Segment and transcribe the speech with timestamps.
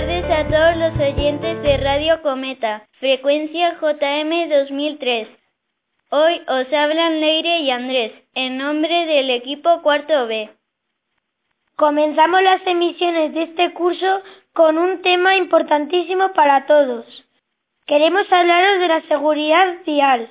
[0.00, 5.28] tardes a todos los oyentes de Radio Cometa, frecuencia JM 2003.
[6.08, 10.48] Hoy os hablan Leire y Andrés, en nombre del equipo cuarto B.
[11.76, 14.22] Comenzamos las emisiones de este curso
[14.54, 17.04] con un tema importantísimo para todos.
[17.84, 20.30] Queremos hablaros de la seguridad vial.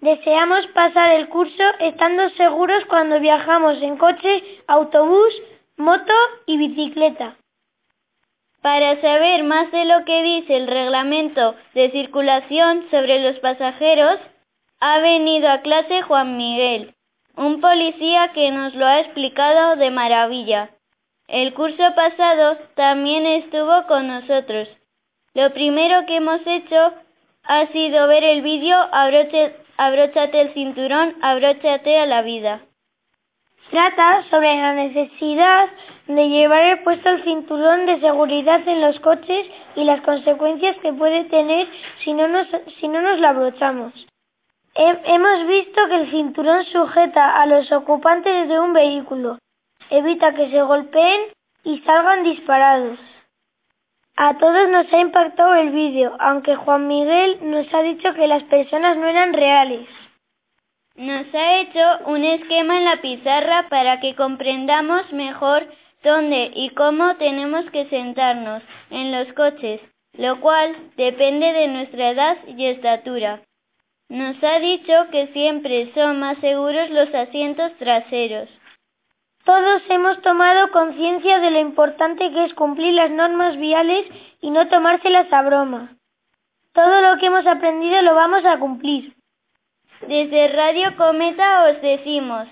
[0.00, 5.34] Deseamos pasar el curso estando seguros cuando viajamos en coche, autobús,
[5.76, 6.14] moto
[6.46, 7.36] y bicicleta.
[8.62, 14.20] Para saber más de lo que dice el reglamento de circulación sobre los pasajeros,
[14.78, 16.94] ha venido a clase Juan Miguel,
[17.36, 20.70] un policía que nos lo ha explicado de maravilla.
[21.26, 24.68] El curso pasado también estuvo con nosotros.
[25.34, 26.92] Lo primero que hemos hecho
[27.44, 28.76] ha sido ver el vídeo
[29.76, 32.60] Abróchate el cinturón, abróchate a la vida.
[33.70, 35.68] Trata sobre la necesidad
[36.06, 41.24] de llevar puesto el cinturón de seguridad en los coches y las consecuencias que puede
[41.24, 41.68] tener
[42.02, 42.48] si no nos,
[42.80, 43.92] si no nos lo abrochamos.
[44.74, 49.38] hemos visto que el cinturón sujeta a los ocupantes de un vehículo,
[49.90, 51.20] evita que se golpeen
[51.64, 52.98] y salgan disparados.
[54.16, 58.42] A todos nos ha impactado el vídeo, aunque Juan Miguel nos ha dicho que las
[58.44, 59.88] personas no eran reales.
[60.96, 65.66] Nos ha hecho un esquema en la pizarra para que comprendamos mejor
[66.02, 69.80] dónde y cómo tenemos que sentarnos en los coches,
[70.14, 73.42] lo cual depende de nuestra edad y estatura.
[74.08, 78.48] Nos ha dicho que siempre son más seguros los asientos traseros.
[79.44, 84.06] Todos hemos tomado conciencia de lo importante que es cumplir las normas viales
[84.40, 85.96] y no tomárselas a broma.
[86.72, 89.14] Todo lo que hemos aprendido lo vamos a cumplir.
[90.06, 92.48] Desde Radio Cometa os decimos,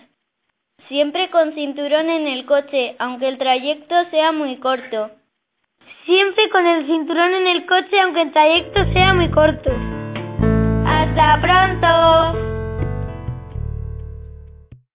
[0.90, 5.12] siempre con cinturón en el coche, aunque el trayecto sea muy corto.
[6.04, 9.70] Siempre con el cinturón en el coche, aunque el trayecto sea muy corto.